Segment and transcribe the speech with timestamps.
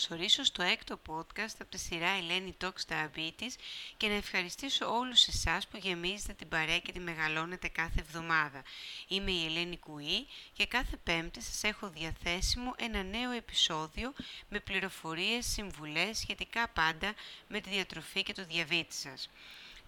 [0.00, 3.54] καλωσορίσω στο έκτο podcast από τη σειρά Ελένη Talks Diabetes
[3.96, 8.62] και να ευχαριστήσω όλους εσάς που γεμίζετε την παρέα και τη μεγαλώνετε κάθε εβδομάδα.
[9.08, 14.12] Είμαι η Ελένη Κουή και κάθε πέμπτη σας έχω διαθέσιμο ένα νέο επεισόδιο
[14.48, 17.14] με πληροφορίες, συμβουλές σχετικά πάντα
[17.48, 19.28] με τη διατροφή και το διαβήτη σας.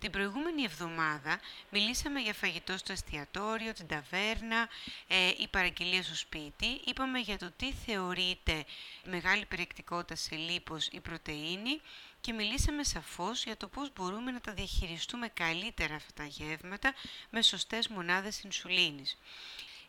[0.02, 1.40] Την προηγούμενη εβδομάδα
[1.70, 4.68] μιλήσαμε για φαγητό στο εστιατόριο, την ταβέρνα,
[5.08, 6.80] ε, η παραγγελία στο σπίτι.
[6.84, 8.64] Είπαμε για το τι θεωρείται
[9.04, 11.80] μεγάλη περιεκτικότητα σε λίπος ή πρωτεΐνη
[12.20, 16.94] και μιλήσαμε σαφώς για το πώς μπορούμε να τα διαχειριστούμε καλύτερα αυτά τα γεύματα
[17.30, 19.18] με σωστές μονάδες ινσουλίνης.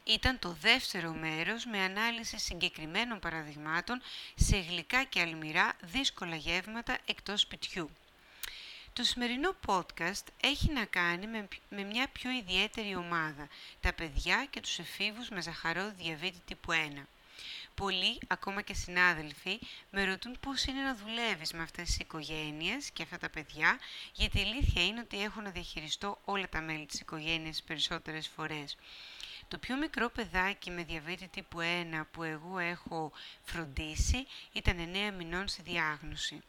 [0.04, 4.02] Ήταν το δεύτερο μέρος με ανάλυση συγκεκριμένων παραδειγμάτων
[4.36, 7.90] σε γλυκά και αλμυρά δύσκολα γεύματα εκτός σπιτιού.
[8.96, 11.28] Το σημερινό podcast έχει να κάνει
[11.70, 13.48] με, μια πιο ιδιαίτερη ομάδα,
[13.82, 16.76] τα παιδιά και τους εφήβους με ζαχαρό διαβήτη τύπου 1.
[17.76, 19.60] Πολλοί, ακόμα και συνάδελφοι,
[19.92, 23.80] με ρωτούν πώς είναι να δουλεύεις με αυτές τις οικογένειες και αυτά τα παιδιά,
[24.14, 28.76] γιατί η αλήθεια είναι ότι έχω να διαχειριστώ όλα τα μέλη της οικογένειας περισσότερες φορές.
[29.48, 33.12] Το πιο μικρό παιδάκι με διαβήτη τύπου 1 που εγώ έχω
[33.44, 36.42] φροντίσει ήταν 9 μηνών στη διάγνωση.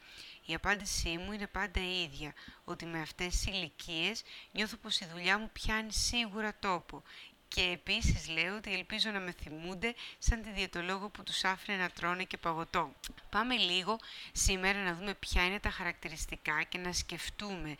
[0.47, 5.07] Η απάντησή μου είναι πάντα η ίδια, ότι με αυτές τις ηλικίες νιώθω πως η
[5.13, 7.03] δουλειά μου πιάνει σίγουρα τόπο.
[7.49, 11.91] Και επίσης λέω ότι ελπίζω να με θυμούνται σαν τη διαιτολόγο που τους άφηνε να
[11.91, 12.93] τρώνε και παγωτό.
[13.31, 13.99] Πάμε λίγο
[14.33, 17.77] σήμερα να δούμε ποια είναι τα χαρακτηριστικά και να σκεφτούμε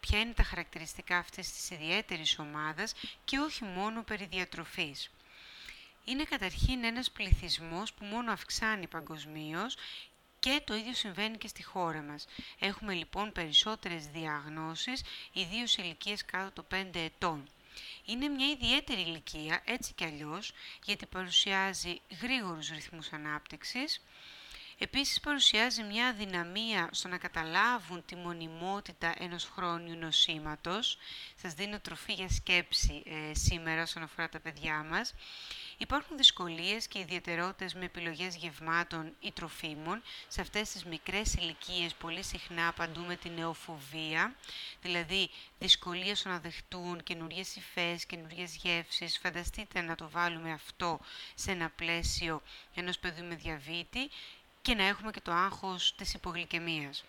[0.00, 2.94] ποια είναι τα χαρακτηριστικά αυτής της ιδιαίτερης ομάδας
[3.24, 5.10] και όχι μόνο περί διατροφής.
[6.04, 9.76] Είναι καταρχήν ένας πληθυσμός που μόνο αυξάνει παγκοσμίως
[10.46, 12.26] και το ίδιο συμβαίνει και στη χώρα μας.
[12.58, 17.48] Έχουμε λοιπόν περισσότερες διαγνώσεις, ιδίως ηλικίες κάτω των 5 ετών.
[18.04, 20.52] Είναι μια ιδιαίτερη ηλικία, έτσι κι αλλιώς,
[20.84, 24.00] γιατί παρουσιάζει γρήγορους ρυθμούς ανάπτυξης,
[24.78, 30.98] Επίσης παρουσιάζει μια αδυναμία στο να καταλάβουν τη μονιμότητα ενός χρόνιου νοσήματος.
[31.42, 35.14] Σας δίνω τροφή για σκέψη ε, σήμερα όσον αφορά τα παιδιά μας.
[35.78, 40.02] Υπάρχουν δυσκολίες και ιδιαιτερότητες με επιλογές γευμάτων ή τροφίμων.
[40.28, 44.34] Σε αυτές τις μικρές ηλικίες πολύ συχνά απαντούμε την νεοφοβία,
[44.82, 49.18] δηλαδή δυσκολίες στο να δεχτούν καινούριες υφές, καινούριες γεύσεις.
[49.18, 51.00] Φανταστείτε να το βάλουμε αυτό
[51.34, 52.42] σε ένα πλαίσιο
[52.74, 54.10] ενός παιδιού με διαβήτη
[54.62, 57.04] και να έχουμε και το άγχος της υπογλυκαιμίας.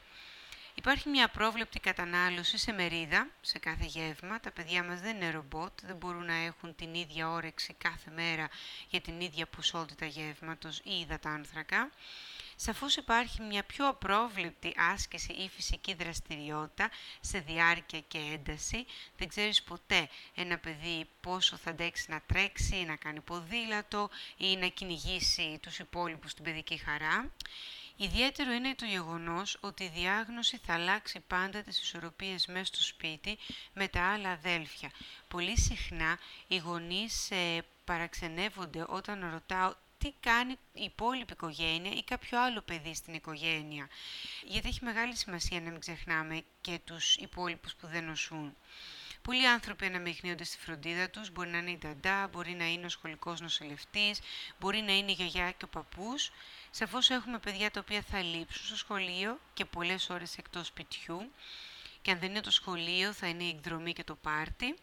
[0.78, 4.40] Υπάρχει μια πρόβλεπτη κατανάλωση σε μερίδα, σε κάθε γεύμα.
[4.40, 8.50] Τα παιδιά μας δεν είναι ρομπότ, δεν μπορούν να έχουν την ίδια όρεξη κάθε μέρα
[8.90, 11.92] για την ίδια ποσότητα γεύματος ή υδατάνθρακα.
[12.56, 16.90] Σαφώς υπάρχει μια πιο απρόβλεπτη άσκηση ή φυσική δραστηριότητα
[17.22, 18.86] σε διάρκεια και ένταση.
[19.18, 24.68] Δεν ξέρεις ποτέ ένα παιδί πόσο θα αντέξει να τρέξει, να κάνει ποδήλατο ή να
[24.68, 27.32] κυνηγήσει τους υπόλοιπους στην παιδική χαρά.
[28.00, 33.38] Ιδιαίτερο είναι το γεγονός ότι η διάγνωση θα αλλάξει πάντα τις ισορροπίες μέσα στο σπίτι
[33.74, 34.92] με τα άλλα αδέλφια.
[35.28, 42.42] Πολύ συχνά οι γονείς ε, παραξενεύονται όταν ρωτάω τι κάνει η υπόλοιπη οικογένεια ή κάποιο
[42.42, 43.88] άλλο παιδί στην οικογένεια.
[44.44, 48.56] Γιατί έχει μεγάλη σημασία να μην ξεχνάμε και τους υπόλοιπους που δεν νοσούν.
[49.22, 52.90] Πολλοί άνθρωποι αναμειγνύονται στη φροντίδα τους, μπορεί να είναι η νταντά, μπορεί να είναι ο
[52.90, 54.20] σχολικός νοσηλευτής,
[54.60, 56.32] μπορεί να είναι η γιαγιά και ο παππούς.
[56.80, 61.32] Σαφώς έχουμε παιδιά τα οποία θα λείψουν στο σχολείο και πολλές ώρες εκτός σπιτιού
[62.02, 64.76] και αν δεν είναι το σχολείο θα είναι η εκδρομή και το πάρτι.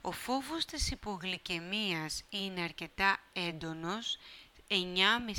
[0.00, 4.18] Ο φόβος της υπογλυκαιμίας είναι αρκετά έντονος
[4.70, 4.76] 9,5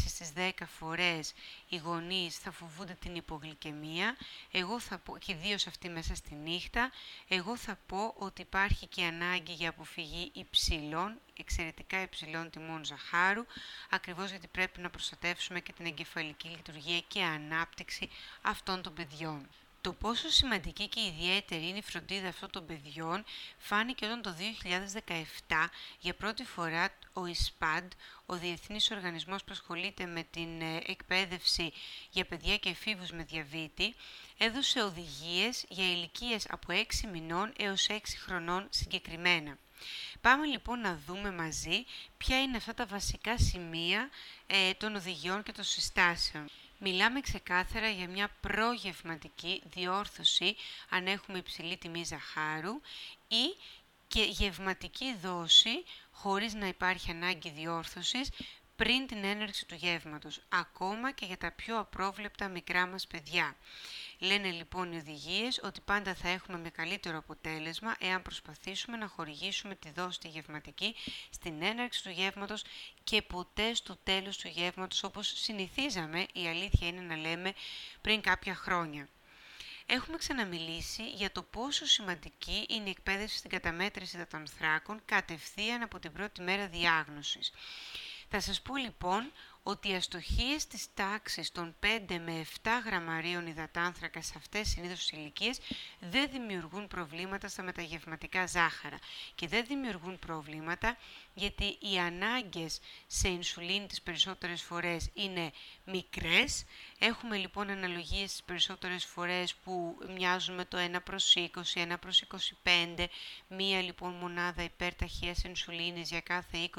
[0.07, 1.33] στις 10 φορές
[1.69, 4.17] οι γονείς θα φοβούνται την υπογλυκαιμία,
[4.51, 6.91] εγώ θα πω, και ιδίως αυτή μέσα στη νύχτα,
[7.27, 13.45] εγώ θα πω ότι υπάρχει και ανάγκη για αποφυγή υψηλών, εξαιρετικά υψηλών τιμών ζαχάρου,
[13.89, 18.09] ακριβώς γιατί πρέπει να προστατεύσουμε και την εγκεφαλική λειτουργία και ανάπτυξη
[18.41, 19.47] αυτών των παιδιών.
[19.81, 23.23] Το πόσο σημαντική και ιδιαίτερη είναι η φροντίδα αυτών των παιδιών
[23.57, 24.35] φάνηκε όταν το
[25.47, 25.67] 2017
[25.99, 27.91] για πρώτη φορά ο ΙΣΠΑΝΤ,
[28.25, 31.73] ο Διεθνής Οργανισμός που ασχολείται με την ε, εκπαίδευση
[32.09, 33.95] για παιδιά και εφήβους με διαβήτη,
[34.37, 39.57] έδωσε οδηγίες για ηλικίες από 6 μηνών έως 6 χρονών συγκεκριμένα.
[40.21, 41.85] Πάμε λοιπόν να δούμε μαζί
[42.17, 44.09] ποια είναι αυτά τα βασικά σημεία
[44.47, 46.49] ε, των οδηγιών και των συστάσεων.
[46.81, 50.55] Μιλάμε ξεκάθαρα για μια προγευματική διόρθωση
[50.89, 52.81] αν έχουμε υψηλή τιμή ζαχάρου
[53.27, 53.55] ή
[54.07, 58.29] και γευματική δόση χωρίς να υπάρχει ανάγκη διόρθωσης
[58.75, 63.55] πριν την έναρξη του γεύματος, ακόμα και για τα πιο απρόβλεπτα μικρά μας παιδιά.
[64.21, 69.91] Λένε λοιπόν οι οδηγίες ότι πάντα θα έχουμε μεγαλύτερο αποτέλεσμα εάν προσπαθήσουμε να χορηγήσουμε τη
[69.91, 70.95] δόση τη γευματική
[71.29, 72.63] στην έναρξη του γεύματος
[73.03, 77.53] και ποτέ στο τέλος του γεύματος όπως συνηθίζαμε, η αλήθεια είναι να λέμε,
[78.01, 79.07] πριν κάποια χρόνια.
[79.85, 85.99] Έχουμε ξαναμιλήσει για το πόσο σημαντική είναι η εκπαίδευση στην καταμέτρηση των ανθράκων κατευθείαν από
[85.99, 87.51] την πρώτη μέρα διάγνωσης.
[88.29, 89.31] Θα σας πω λοιπόν
[89.69, 91.75] ότι οι αστοχίες της τάξης των
[92.07, 95.59] 5 με 7 γραμμαρίων υδατάνθρακα σε αυτές συνήθως ηλικίες
[95.99, 98.97] δεν δημιουργούν προβλήματα στα μεταγευματικά ζάχαρα
[99.35, 100.97] και δεν δημιουργούν προβλήματα
[101.33, 105.51] γιατί οι ανάγκες σε ινσουλίνη τις περισσότερες φορές είναι
[105.85, 106.63] μικρές.
[107.01, 112.23] Έχουμε λοιπόν αναλογίες τις περισσότερες φορές που μοιάζουν με το 1 προς 20, 1 προς
[112.63, 113.05] 25,
[113.47, 116.69] μία λοιπόν μονάδα υπέρταχίας ινσουλίνης για κάθε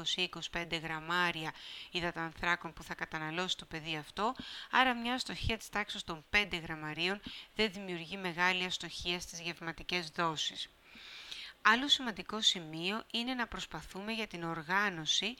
[0.51, 1.53] 20-25 γραμμάρια
[1.91, 4.35] υδατανθράκων που θα καταναλώσει το παιδί αυτό,
[4.71, 7.21] άρα μια αστοχία της τάξης των 5 γραμμαρίων
[7.55, 10.69] δεν δημιουργεί μεγάλη αστοχία στις γευματικές δόσεις.
[11.61, 15.35] Άλλο σημαντικό σημείο είναι να προσπαθούμε για την οργάνωση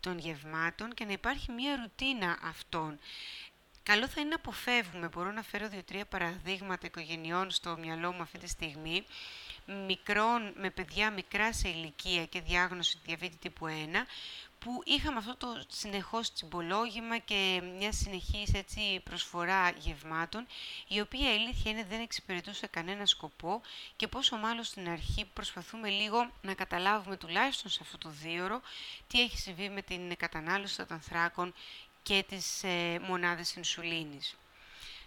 [0.00, 2.98] των γευμάτων και να υπάρχει μία ρουτίνα αυτών.
[3.84, 8.38] Καλό θα είναι να αποφεύγουμε, μπορώ να φέρω δύο-τρία παραδείγματα οικογενειών στο μυαλό μου αυτή
[8.38, 9.04] τη στιγμή,
[9.86, 13.70] μικρών, με παιδιά μικρά σε ηλικία και διάγνωση διαβήτη τύπου 1,
[14.58, 20.46] που είχαμε αυτό το συνεχώς τσιμπολόγημα και μια συνεχής έτσι, προσφορά γευμάτων,
[20.88, 23.60] η οποία η αλήθεια είναι δεν εξυπηρετούσε κανένα σκοπό
[23.96, 28.60] και πόσο μάλλον στην αρχή προσπαθούμε λίγο να καταλάβουμε τουλάχιστον σε αυτό το δίωρο
[29.06, 31.54] τι έχει συμβεί με την κατανάλωση των ανθράκων
[32.04, 34.36] και τις ε, μονάδες ινσουλίνης.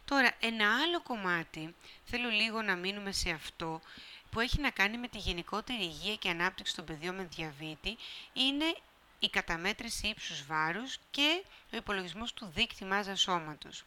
[0.05, 3.81] Τώρα, ένα άλλο κομμάτι, θέλω λίγο να μείνουμε σε αυτό,
[4.29, 7.97] που έχει να κάνει με τη γενικότερη υγεία και ανάπτυξη των παιδιών με διαβήτη,
[8.33, 8.75] είναι
[9.19, 13.83] η καταμέτρηση ύψους βάρους και ο υπολογισμός του δίκτυ μάζας σώματος.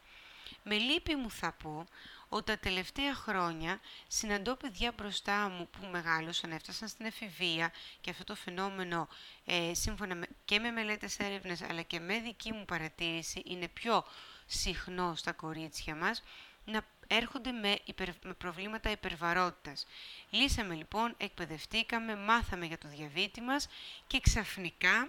[0.62, 1.86] Με λύπη μου θα πω
[2.32, 8.24] ότι τα τελευταία χρόνια συναντώ παιδιά μπροστά μου που μεγάλωσαν, έφτασαν στην εφηβεία και αυτό
[8.24, 9.08] το φαινόμενο
[9.44, 14.04] ε, σύμφωνα και με μελέτες έρευνες αλλά και με δική μου παρατήρηση είναι πιο
[14.46, 16.22] συχνό στα κορίτσια μας
[16.64, 17.78] να έρχονται με,
[18.22, 19.86] με προβλήματα υπερβαρότητας.
[20.30, 23.68] Λύσαμε λοιπόν, εκπαιδευτήκαμε, μάθαμε για το διαβήτη μας
[24.06, 25.08] και ξαφνικά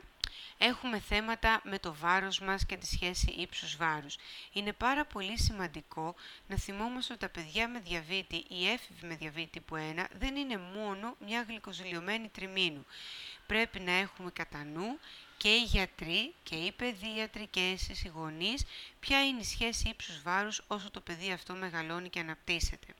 [0.57, 4.17] έχουμε θέματα με το βάρος μας και τη σχέση ύψους βάρους.
[4.53, 6.15] Είναι πάρα πολύ σημαντικό
[6.47, 10.57] να θυμόμαστε ότι τα παιδιά με διαβήτη ή έφηβοι με διαβήτη που ένα δεν είναι
[10.57, 12.85] μόνο μια γλυκοζηλιωμένη τριμήνου.
[13.47, 14.99] Πρέπει να έχουμε κατά νου
[15.37, 18.65] και οι γιατροί και οι παιδίατροι και εσείς οι γονείς
[18.99, 22.93] ποια είναι η σχέση ύψους βάρους όσο το παιδί αυτό μεγαλώνει και αναπτύσσεται.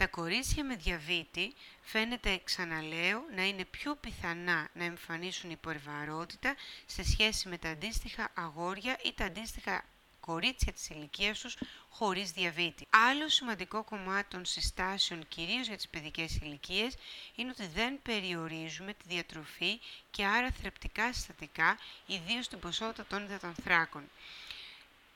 [0.00, 6.54] Τα κορίτσια με διαβήτη φαίνεται, ξαναλέω, να είναι πιο πιθανά να εμφανίσουν υπερβαρότητα
[6.86, 9.84] σε σχέση με τα αντίστοιχα αγόρια ή τα αντίστοιχα
[10.20, 11.56] κορίτσια της ηλικίας τους
[11.88, 12.86] χωρίς διαβήτη.
[12.90, 16.94] Άλλο σημαντικό κομμάτι των συστάσεων, κυρίως για τις παιδικές ηλικίες,
[17.34, 19.80] είναι ότι δεν περιορίζουμε τη διατροφή
[20.10, 24.10] και άρα θρεπτικά συστατικά, ιδίως την ποσότητα των υδατανθράκων.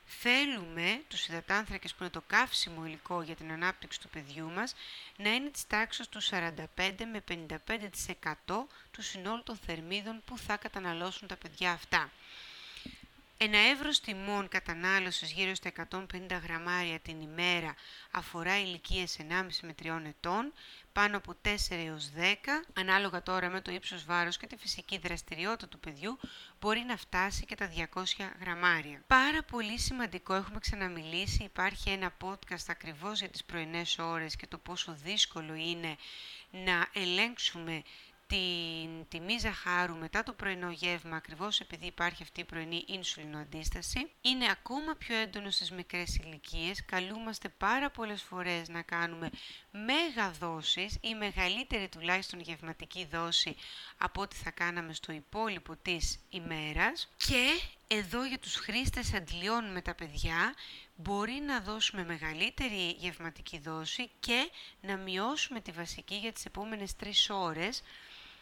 [0.05, 4.73] Θέλουμε τους υδατάνθρακες που είναι το καύσιμο υλικό για την ανάπτυξη του παιδιού μας
[5.17, 6.55] να είναι της τάξης του 45
[7.11, 12.11] με 55% του συνόλου των θερμίδων που θα καταναλώσουν τα παιδιά αυτά.
[13.37, 15.97] Ένα εύρος τιμών κατανάλωσης γύρω στα 150
[16.43, 17.75] γραμμάρια την ημέρα
[18.11, 19.25] αφορά ηλικίες 1,5
[19.61, 20.53] με 3 ετών,
[20.93, 25.67] πάνω από 4 έως 10, ανάλογα τώρα με το ύψος βάρος και τη φυσική δραστηριότητα
[25.67, 26.19] του παιδιού,
[26.59, 28.03] μπορεί να φτάσει και τα 200
[28.39, 29.03] γραμμάρια.
[29.07, 34.57] Πάρα πολύ σημαντικό, έχουμε ξαναμιλήσει, υπάρχει ένα podcast ακριβώς για τις πρωινές ώρες και το
[34.57, 35.95] πόσο δύσκολο είναι
[36.51, 37.83] να ελέγξουμε
[38.27, 44.11] την τιμή ζαχάρου μετά το πρωινό γεύμα, ακριβώς επειδή υπάρχει αυτή η πρωινή ίνσουλινο αντίσταση,
[44.21, 46.85] είναι ακόμα πιο έντονο στις μικρές ηλικίες.
[46.85, 49.29] Καλούμαστε πάρα πολλές φορές να κάνουμε
[49.71, 53.55] μέγα δόσεις ή μεγαλύτερη τουλάχιστον γευματική δόση
[53.97, 57.09] από ό,τι θα κάναμε στο υπόλοιπο της ημέρας.
[57.17, 60.53] Και εδώ για τους χρήστες αντλειών με τα παιδιά
[60.95, 64.49] μπορεί να δώσουμε μεγαλύτερη γευματική δόση και
[64.81, 67.83] να μειώσουμε τη βασική για τις επόμενες τρεις ώρες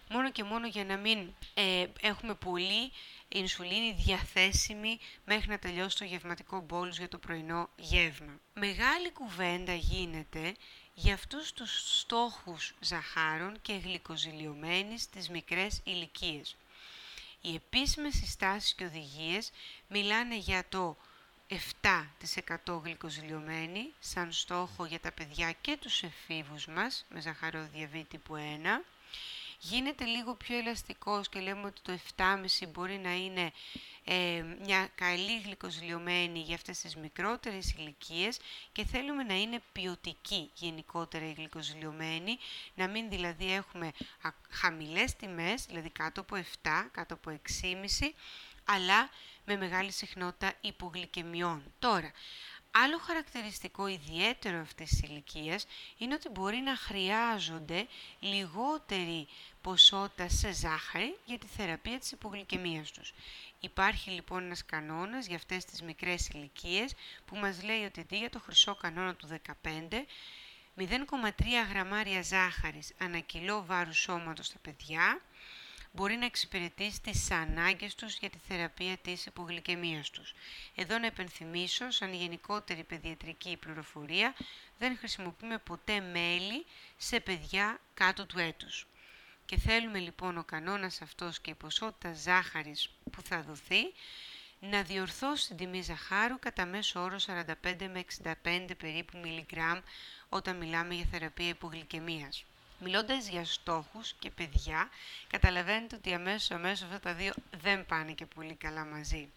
[0.09, 2.91] μόνο και μόνο για να μην ε, έχουμε πολύ
[3.27, 8.39] ινσουλίνη διαθέσιμη μέχρι να τελειώσει το γευματικό μπόλους για το πρωινό γεύμα.
[8.53, 10.53] Μεγάλη κουβέντα γίνεται
[10.93, 16.55] για αυτούς τους στόχους ζαχάρων και γλυκοζηλιωμένης στις μικρές ηλικίες.
[17.41, 19.51] Οι επίσημες συστάσεις και οδηγίες
[19.87, 20.97] μιλάνε για το
[21.81, 28.39] 7% γλυκοζηλιωμένη σαν στόχο για τα παιδιά και τους εφήβους μας με ζαχαροδιαβήτη τύπου 1
[29.59, 33.51] γίνεται λίγο πιο ελαστικός και λέμε ότι το 7,5 μπορεί να είναι
[34.03, 38.39] ε, μια καλή γλυκοζηλιωμένη για αυτές τις μικρότερες ηλικίες
[38.71, 42.37] και θέλουμε να είναι ποιοτική γενικότερα η γλυκοζηλιωμένη,
[42.75, 43.91] να μην δηλαδή έχουμε
[44.49, 48.13] χαμηλές τιμές, δηλαδή κάτω από 7, κάτω από 6,5,
[48.65, 49.09] αλλά
[49.45, 51.63] με μεγάλη συχνότητα υπογλυκαιμιών.
[51.79, 52.11] Τώρα,
[52.75, 55.65] Άλλο χαρακτηριστικό ιδιαίτερο αυτής της ηλικίας
[55.97, 57.87] είναι ότι μπορεί να χρειάζονται
[58.19, 59.27] λιγότερη
[59.61, 63.13] ποσότητα σε ζάχαρη για τη θεραπεία της υπογλυκαιμίας τους.
[63.59, 66.93] Υπάρχει λοιπόν ένας κανόνας για αυτές τις μικρές ηλικίες
[67.25, 70.05] που μας λέει ότι αντί για το χρυσό κανόνα του 15,
[70.77, 70.87] 0,3
[71.69, 75.21] γραμμάρια ζάχαρης ανά κιλό βάρους σώματος στα παιδιά
[75.95, 80.33] μπορεί να εξυπηρετήσει τις ανάγκες τους για τη θεραπεία της υπογλυκαιμίας τους.
[80.75, 84.35] Εδώ να επενθυμίσω, σαν γενικότερη παιδιατρική πληροφορία,
[84.77, 86.65] δεν χρησιμοποιούμε ποτέ μέλι
[86.97, 88.87] σε παιδιά κάτω του έτους.
[89.45, 93.93] Και θέλουμε λοιπόν ο κανόνας αυτός και η ποσότητα ζάχαρης που θα δοθεί
[94.59, 97.53] να διορθώσει την τιμή ζαχάρου κατά μέσο όρο 45
[97.93, 98.03] με
[98.43, 99.79] 65 περίπου μιλιγκράμμ
[100.29, 102.43] όταν μιλάμε για θεραπεία υπογλυκαιμίας.
[102.83, 104.89] Μιλώντας για στόχους και παιδιά,
[105.27, 109.29] καταλαβαίνετε ότι αμέσως αμέσως αυτά τα δύο δεν πάνε και πολύ καλά μαζί.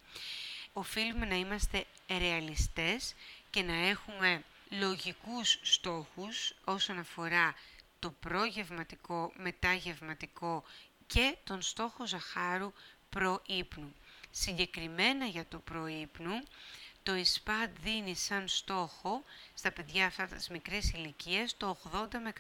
[0.73, 3.15] Οφείλουμε να είμαστε ρεαλιστές
[3.51, 7.55] και να έχουμε λογικούς στόχους όσον αφορά
[7.99, 10.65] το προγευματικό, μεταγευματικό
[11.07, 12.73] και τον στόχο ζαχάρου
[13.11, 13.95] προύπνου.
[14.31, 16.43] Συγκεκριμένα για το προύπνου,
[17.07, 19.23] το ΙΣΠΑΤ δίνει σαν στόχο
[19.55, 22.33] στα παιδιά αυτά τις μικρές ηλικίες το 80 με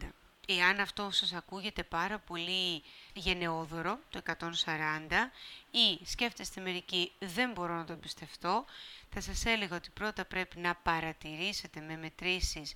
[0.00, 0.08] 140.
[0.46, 5.30] Εάν αυτό σας ακούγεται πάρα πολύ γενναιόδωρο, το 140,
[5.70, 8.64] ή σκέφτεστε μερικοί δεν μπορώ να το εμπιστευτώ,
[9.10, 12.72] θα σας έλεγα ότι πρώτα πρέπει να παρατηρήσετε με μετρήσεις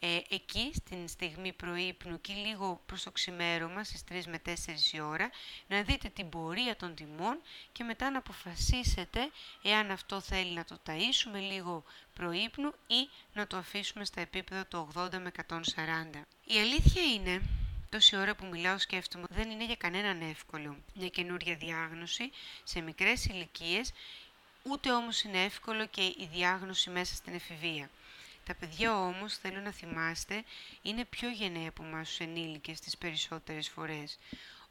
[0.00, 4.50] ε, εκεί στην στιγμή προείπνου και λίγο προς το ξημέρωμα στις 3 με 4
[4.92, 5.30] η ώρα
[5.68, 7.40] να δείτε την πορεία των τιμών
[7.72, 9.30] και μετά να αποφασίσετε
[9.62, 14.88] εάν αυτό θέλει να το ταΐσουμε λίγο προείπνου ή να το αφήσουμε στα επίπεδα του
[14.94, 15.60] 80 με 140.
[16.44, 17.42] Η αλήθεια είναι
[17.90, 22.30] Τόση ώρα που μιλάω σκέφτομαι δεν είναι για κανέναν εύκολο μια καινούρια διάγνωση
[22.64, 23.92] σε μικρές ηλικίες,
[24.62, 27.90] ούτε όμως είναι εύκολο και η διάγνωση μέσα στην εφηβεία.
[28.48, 30.44] Τα παιδιά όμως, θέλω να θυμάστε,
[30.82, 34.18] είναι πιο γενναία από εμάς τους ενήλικες τις περισσότερες φορές.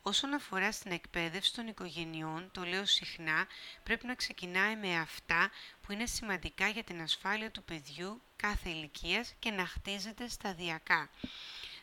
[0.01, 3.47] Όσον αφορά στην εκπαίδευση των οικογενειών, το λέω συχνά,
[3.83, 9.33] πρέπει να ξεκινάει με αυτά που είναι σημαντικά για την ασφάλεια του παιδιού κάθε ηλικίας
[9.39, 11.09] και να χτίζεται σταδιακά.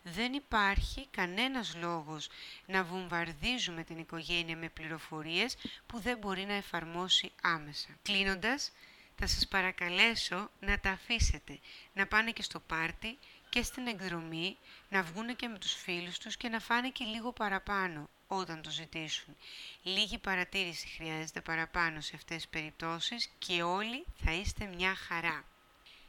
[0.02, 2.28] Δεν υπάρχει κανένας λόγος
[2.66, 7.88] να βομβαρδίζουμε την οικογένεια με πληροφορίες που δεν μπορεί να εφαρμόσει άμεσα.
[8.02, 8.70] Κλείνοντας,
[9.16, 11.58] θα σας παρακαλέσω να τα αφήσετε,
[11.92, 13.18] να πάνε και στο πάρτι
[13.48, 14.56] και στην εκδρομή,
[14.88, 18.70] να βγουν και με τους φίλους τους και να φάνε και λίγο παραπάνω όταν το
[18.70, 19.36] ζητήσουν.
[19.82, 25.44] Λίγη παρατήρηση χρειάζεται παραπάνω σε αυτές τις περιπτώσεις και όλοι θα είστε μια χαρά.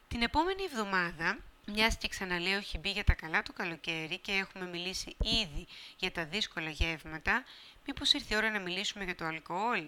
[0.07, 4.65] Την επόμενη εβδομάδα, μιας και ξαναλέω έχει μπει για τα καλά το καλοκαίρι και έχουμε
[4.65, 7.43] μιλήσει ήδη για τα δύσκολα γεύματα,
[7.85, 9.85] μήπως ήρθε η ώρα να μιλήσουμε για το αλκοόλ;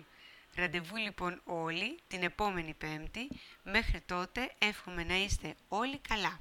[0.55, 3.27] Ραντεβού λοιπόν όλοι την επόμενη Πέμπτη.
[3.63, 6.39] Μέχρι τότε εύχομαι να είστε όλοι καλά.